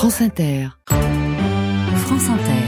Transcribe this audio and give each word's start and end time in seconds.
France 0.00 0.22
Inter. 0.22 0.68
France 0.86 2.30
Inter. 2.30 2.64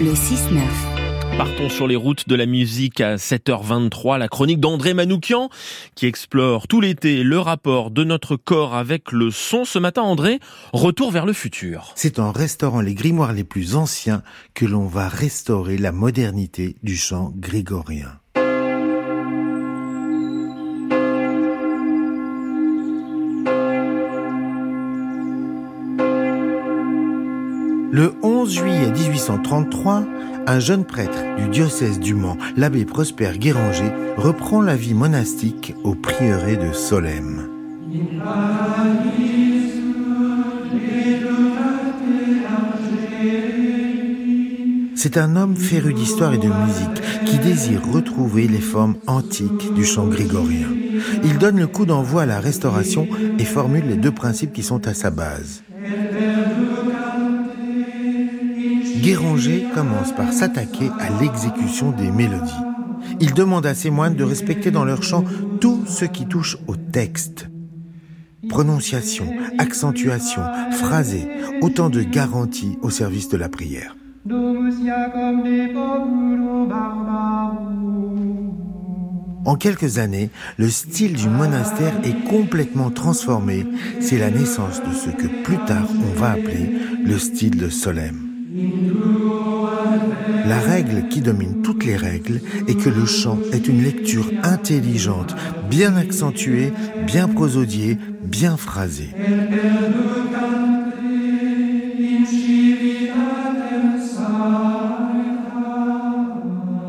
Le 0.00 0.14
6-9. 0.14 1.36
Partons 1.36 1.68
sur 1.68 1.86
les 1.86 1.94
routes 1.94 2.26
de 2.26 2.34
la 2.34 2.46
musique 2.46 3.02
à 3.02 3.16
7h23, 3.16 4.16
la 4.16 4.28
chronique 4.28 4.60
d'André 4.60 4.94
Manoukian 4.94 5.50
qui 5.94 6.06
explore 6.06 6.68
tout 6.68 6.80
l'été 6.80 7.22
le 7.22 7.38
rapport 7.38 7.90
de 7.90 8.02
notre 8.02 8.36
corps 8.36 8.74
avec 8.74 9.12
le 9.12 9.30
son. 9.30 9.66
Ce 9.66 9.78
matin, 9.78 10.00
André, 10.00 10.40
retour 10.72 11.10
vers 11.10 11.26
le 11.26 11.34
futur. 11.34 11.92
C'est 11.96 12.18
en 12.18 12.32
restaurant 12.32 12.80
les 12.80 12.94
grimoires 12.94 13.34
les 13.34 13.44
plus 13.44 13.74
anciens 13.74 14.22
que 14.54 14.64
l'on 14.64 14.86
va 14.86 15.06
restaurer 15.06 15.76
la 15.76 15.92
modernité 15.92 16.76
du 16.82 16.96
chant 16.96 17.30
grégorien. 17.36 18.20
Le 27.96 28.12
11 28.22 28.52
juillet 28.52 28.90
1833, 28.90 30.04
un 30.46 30.58
jeune 30.58 30.84
prêtre 30.84 31.16
du 31.38 31.48
diocèse 31.48 31.98
du 31.98 32.12
Mans, 32.12 32.36
l'abbé 32.54 32.84
Prosper 32.84 33.38
Guéranger, 33.38 33.90
reprend 34.18 34.60
la 34.60 34.76
vie 34.76 34.92
monastique 34.92 35.74
au 35.82 35.94
prieuré 35.94 36.58
de 36.58 36.74
Solesmes. 36.74 37.48
C'est 44.94 45.16
un 45.16 45.34
homme 45.34 45.56
féru 45.56 45.94
d'histoire 45.94 46.34
et 46.34 46.38
de 46.38 46.48
musique 46.48 47.24
qui 47.24 47.38
désire 47.38 47.80
retrouver 47.90 48.46
les 48.46 48.60
formes 48.60 48.96
antiques 49.06 49.72
du 49.72 49.86
chant 49.86 50.06
grégorien. 50.06 50.68
Il 51.24 51.38
donne 51.38 51.58
le 51.58 51.66
coup 51.66 51.86
d'envoi 51.86 52.24
à 52.24 52.26
la 52.26 52.40
restauration 52.40 53.08
et 53.38 53.44
formule 53.46 53.86
les 53.88 53.96
deux 53.96 54.12
principes 54.12 54.52
qui 54.52 54.62
sont 54.62 54.86
à 54.86 54.92
sa 54.92 55.10
base. 55.10 55.62
Guéranger 59.02 59.66
commence 59.74 60.14
par 60.14 60.32
s'attaquer 60.32 60.90
à 60.98 61.20
l'exécution 61.20 61.90
des 61.90 62.10
mélodies. 62.10 62.52
Il 63.20 63.34
demande 63.34 63.66
à 63.66 63.74
ses 63.74 63.90
moines 63.90 64.14
de 64.14 64.24
respecter 64.24 64.70
dans 64.70 64.84
leur 64.84 65.02
chant 65.02 65.24
tout 65.60 65.84
ce 65.86 66.04
qui 66.04 66.26
touche 66.26 66.56
au 66.66 66.76
texte. 66.76 67.48
Prononciation, 68.48 69.26
accentuation, 69.58 70.42
phrasé, 70.72 71.28
autant 71.60 71.90
de 71.90 72.02
garanties 72.02 72.78
au 72.82 72.90
service 72.90 73.28
de 73.28 73.36
la 73.36 73.48
prière. 73.48 73.96
En 79.44 79.54
quelques 79.54 79.98
années, 79.98 80.30
le 80.56 80.68
style 80.68 81.14
du 81.14 81.28
monastère 81.28 81.94
est 82.02 82.28
complètement 82.28 82.90
transformé. 82.90 83.64
C'est 84.00 84.18
la 84.18 84.30
naissance 84.30 84.82
de 84.82 84.92
ce 84.92 85.10
que 85.10 85.42
plus 85.44 85.58
tard 85.66 85.86
on 85.90 86.18
va 86.18 86.32
appeler 86.32 86.72
le 87.04 87.18
style 87.18 87.56
de 87.56 87.68
Solem. 87.68 88.25
La 90.46 90.60
règle 90.60 91.08
qui 91.08 91.20
domine 91.20 91.62
toutes 91.62 91.84
les 91.84 91.96
règles 91.96 92.40
est 92.68 92.80
que 92.80 92.88
le 92.88 93.04
chant 93.04 93.38
est 93.52 93.66
une 93.66 93.82
lecture 93.82 94.30
intelligente, 94.44 95.34
bien 95.68 95.96
accentuée, 95.96 96.72
bien 97.04 97.26
prosodiée, 97.26 97.98
bien 98.22 98.56
phrasée. 98.56 99.10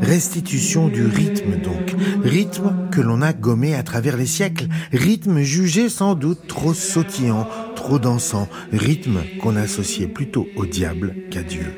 Restitution 0.02 0.88
du 0.88 1.06
rythme 1.06 1.58
donc, 1.62 1.96
rythme 2.24 2.76
que 2.92 3.02
l'on 3.02 3.24
a 3.24 3.34
gommé 3.34 3.74
à 3.74 3.82
travers 3.82 4.18
les 4.18 4.28
siècles, 4.28 4.68
rythme 4.94 5.42
jugé 5.42 5.90
sans 5.90 6.14
doute 6.14 6.48
trop 6.48 6.74
sautillant, 6.76 7.48
trop 7.76 7.98
dansant, 7.98 8.48
rythme 8.72 9.20
qu'on 9.42 9.56
associait 9.56 10.08
plutôt 10.08 10.48
au 10.56 10.66
diable 10.68 11.16
qu'à 11.32 11.42
Dieu. 11.42 11.74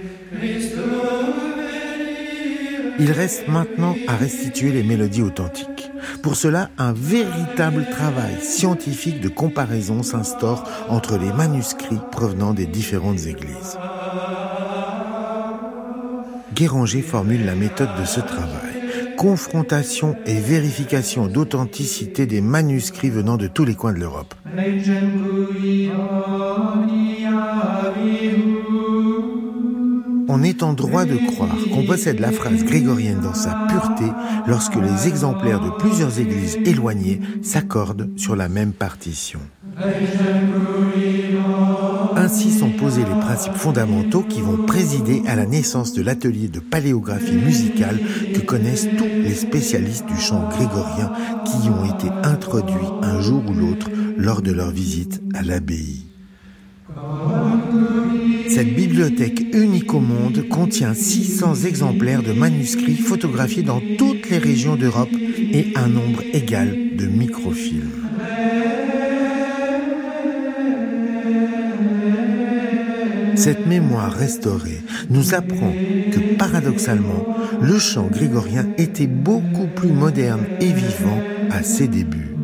Il 3.00 3.11
reste 3.11 3.47
maintenant 3.47 3.95
à 4.08 4.16
restituer 4.16 4.72
les 4.72 4.84
mélodies 4.84 5.22
authentiques. 5.22 5.90
Pour 6.22 6.35
cela, 6.35 6.69
un 6.78 6.91
véritable 6.91 7.85
travail 7.90 8.41
scientifique 8.41 9.22
de 9.22 9.29
comparaison 9.29 10.03
s'instaure 10.03 10.69
entre 10.90 11.18
les 11.18 11.31
manuscrits 11.31 12.00
provenant 12.12 12.53
des 12.53 12.66
différentes 12.66 13.25
églises. 13.25 13.78
Guéranger 16.53 17.01
formule 17.01 17.46
la 17.46 17.56
méthode 17.56 17.90
de 18.00 18.06
ce 18.06 18.19
travail. 18.19 19.16
Confrontation 19.18 20.16
et 20.25 20.40
vérification 20.40 21.28
d'authenticité 21.28 22.25
des 22.25 22.41
manuscrits 22.41 23.09
venant 23.09 23.38
de 23.38 23.47
tous 23.47 23.66
les 23.66 23.75
coins 23.75 23.94
de 23.94 24.00
l'Europe. 24.00 24.34
On 30.31 30.44
est 30.44 30.62
en 30.62 30.73
droit 30.73 31.06
de 31.06 31.17
croire 31.17 31.57
qu'on 31.73 31.88
possède 31.88 32.19
la 32.19 32.31
phrase 32.31 32.63
grégorienne 32.63 33.19
dans 33.19 33.34
sa 33.34 33.66
pureté 33.67 34.06
lorsque 34.45 34.75
les 34.75 35.07
exemplaires 35.07 35.59
de 35.59 35.72
plusieurs 35.72 36.19
églises 36.19 36.59
éloignées 36.66 37.19
s'accordent 37.41 38.12
sur 38.16 38.35
la 38.35 38.47
même 38.47 38.72
partition. 38.72 39.39
Ainsi 42.16 42.51
sont 42.51 42.69
posés 42.69 43.06
les 43.06 43.19
principes 43.22 43.56
fondamentaux 43.56 44.22
qui 44.22 44.41
vont 44.41 44.68
présider 44.68 45.23
à 45.25 45.35
la 45.35 45.47
naissance 45.47 45.94
de 45.94 46.03
l'atelier 46.03 46.47
de 46.47 46.59
paléographie 46.59 47.38
musicale 47.38 48.00
que 48.31 48.41
connaissent 48.41 48.88
tous 49.00 49.06
les 49.06 49.34
spécialistes 49.34 50.06
du 50.06 50.18
chant 50.18 50.47
grégorien 50.50 51.12
qui 51.44 51.66
y 51.66 51.69
ont 51.72 51.85
été 51.85 52.07
introduits 52.23 52.75
un 53.01 53.19
jour 53.19 53.41
ou 53.50 53.53
l'autre 53.56 53.89
lors 54.16 54.44
de 54.44 54.51
leur 54.51 54.69
visite 54.69 55.23
à 55.34 55.41
l'abbaye. 55.41 56.06
Cette 58.50 58.74
bibliothèque 58.76 59.46
unique 59.54 59.94
au 59.94 60.00
monde 60.00 60.44
contient 60.50 60.94
600 60.94 61.66
exemplaires 61.66 62.24
de 62.24 62.34
manuscrits 62.34 62.98
photographiés 62.98 63.64
dans 63.64 63.82
toutes 63.98 64.30
les 64.30 64.40
régions 64.40 64.76
d'Europe 64.76 65.14
et 65.54 65.72
un 65.76 65.88
nombre 65.88 66.24
égal 66.34 66.96
de 66.96 67.06
microfilms. 67.06 67.92
Cette 73.36 73.68
mémoire 73.68 74.12
restaurée 74.12 74.81
nous 75.10 75.34
apprend 75.34 75.72
que 76.12 76.36
paradoxalement, 76.36 77.26
le 77.62 77.78
chant 77.78 78.08
grégorien 78.08 78.68
était 78.78 79.08
beaucoup 79.08 79.68
plus 79.68 79.94
moderne 79.94 80.46
et 80.60 80.74
vivant 80.74 81.22
à 81.52 81.64
ses 81.64 81.88
débuts. 81.88 82.36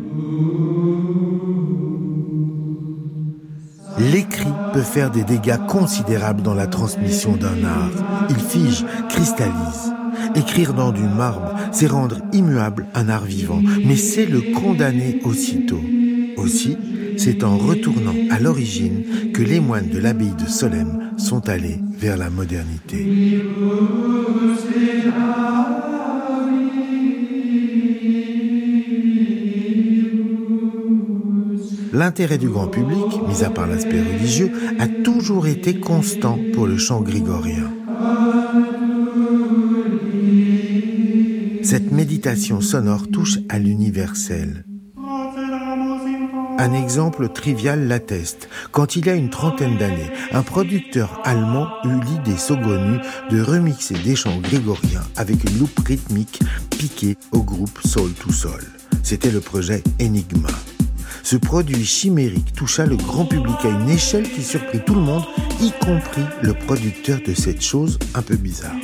Faire 4.82 5.10
des 5.10 5.24
dégâts 5.24 5.58
considérables 5.66 6.42
dans 6.42 6.54
la 6.54 6.66
transmission 6.66 7.36
d'un 7.36 7.64
art. 7.64 8.28
Il 8.30 8.36
fige, 8.36 8.84
cristallise. 9.08 9.92
Écrire 10.34 10.74
dans 10.74 10.92
du 10.92 11.02
marbre, 11.02 11.54
c'est 11.72 11.86
rendre 11.86 12.18
immuable 12.32 12.86
un 12.94 13.08
art 13.08 13.24
vivant, 13.24 13.60
mais 13.84 13.96
c'est 13.96 14.26
le 14.26 14.40
condamner 14.54 15.20
aussitôt. 15.24 15.80
Aussi, 16.36 16.76
c'est 17.16 17.44
en 17.44 17.56
retournant 17.56 18.14
à 18.30 18.38
l'origine 18.38 19.30
que 19.32 19.42
les 19.42 19.60
moines 19.60 19.88
de 19.88 19.98
l'abbaye 19.98 20.34
de 20.34 20.48
Solesmes 20.48 21.12
sont 21.16 21.48
allés 21.48 21.80
vers 21.98 22.16
la 22.16 22.30
modernité. 22.30 23.06
L'intérêt 31.96 32.36
du 32.36 32.50
grand 32.50 32.66
public, 32.66 33.06
mis 33.26 33.42
à 33.42 33.48
part 33.48 33.66
l'aspect 33.66 34.02
religieux, 34.02 34.52
a 34.78 34.86
toujours 34.86 35.46
été 35.46 35.80
constant 35.80 36.38
pour 36.52 36.66
le 36.66 36.76
chant 36.76 37.00
grégorien. 37.00 37.72
Cette 41.62 41.92
méditation 41.92 42.60
sonore 42.60 43.08
touche 43.10 43.38
à 43.48 43.58
l'universel. 43.58 44.66
Un 46.58 46.74
exemple 46.74 47.30
trivial 47.30 47.88
l'atteste. 47.88 48.50
Quand 48.72 48.96
il 48.96 49.06
y 49.06 49.08
a 49.08 49.14
une 49.14 49.30
trentaine 49.30 49.78
d'années, 49.78 50.10
un 50.32 50.42
producteur 50.42 51.22
allemand 51.24 51.68
eut 51.84 52.00
l'idée 52.04 52.36
saugrenue 52.36 52.98
de 53.30 53.40
remixer 53.40 53.94
des 54.04 54.16
chants 54.16 54.38
grégoriens 54.42 55.04
avec 55.16 55.44
une 55.44 55.60
loupe 55.60 55.80
rythmique 55.86 56.40
piquée 56.68 57.16
au 57.32 57.42
groupe 57.42 57.78
Soul 57.86 58.12
to 58.12 58.30
Soul. 58.30 58.60
C'était 59.02 59.30
le 59.30 59.40
projet 59.40 59.82
Enigma. 59.98 60.50
Ce 61.26 61.34
produit 61.34 61.84
chimérique 61.84 62.52
toucha 62.52 62.86
le 62.86 62.94
grand 62.94 63.24
public 63.24 63.56
à 63.64 63.68
une 63.68 63.90
échelle 63.90 64.30
qui 64.30 64.44
surprit 64.44 64.78
tout 64.86 64.94
le 64.94 65.00
monde, 65.00 65.24
y 65.60 65.72
compris 65.72 66.22
le 66.40 66.54
producteur 66.54 67.18
de 67.26 67.34
cette 67.34 67.62
chose 67.62 67.98
un 68.14 68.22
peu 68.22 68.36
bizarre. 68.36 68.76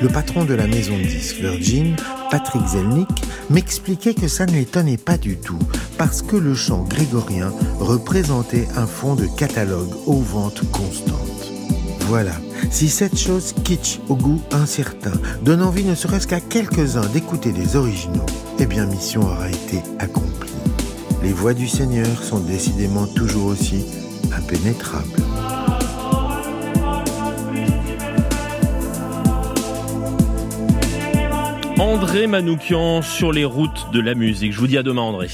Le 0.00 0.08
patron 0.08 0.44
de 0.44 0.54
la 0.54 0.66
maison 0.66 0.98
de 0.98 1.04
disques 1.04 1.36
Virgin, 1.36 1.94
Patrick 2.32 2.66
Zelnick, 2.66 3.08
m'expliquait 3.48 4.14
que 4.14 4.26
ça 4.26 4.44
ne 4.46 4.54
l'étonnait 4.54 4.96
pas 4.96 5.18
du 5.18 5.36
tout, 5.36 5.60
parce 5.96 6.20
que 6.20 6.34
le 6.34 6.56
chant 6.56 6.82
grégorien 6.82 7.52
représentait 7.78 8.66
un 8.74 8.88
fond 8.88 9.14
de 9.14 9.26
catalogue 9.38 9.94
aux 10.06 10.22
ventes 10.22 10.68
constantes. 10.72 11.52
Voilà, 12.08 12.34
si 12.72 12.88
cette 12.88 13.16
chose 13.16 13.54
kitsch 13.62 14.00
au 14.08 14.16
goût 14.16 14.42
incertain 14.50 15.12
donne 15.42 15.62
envie 15.62 15.84
ne 15.84 15.94
serait-ce 15.94 16.26
qu'à 16.26 16.40
quelques-uns 16.40 17.06
d'écouter 17.06 17.52
des 17.52 17.76
originaux, 17.76 18.26
eh 18.58 18.66
bien 18.66 18.86
mission 18.86 19.20
aura 19.20 19.48
été 19.48 19.80
accomplie. 20.00 20.45
Les 21.22 21.32
voix 21.32 21.54
du 21.54 21.66
Seigneur 21.66 22.22
sont 22.22 22.40
décidément 22.40 23.06
toujours 23.06 23.46
aussi 23.46 23.84
impénétrable. 24.32 25.22
André 31.78 32.26
Manoukian 32.26 33.02
sur 33.02 33.32
les 33.32 33.44
routes 33.44 33.90
de 33.92 34.00
la 34.00 34.14
musique. 34.14 34.52
Je 34.52 34.58
vous 34.58 34.66
dis 34.66 34.78
à 34.78 34.82
demain 34.82 35.02
André. 35.02 35.28